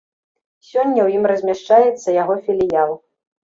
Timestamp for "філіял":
2.49-2.91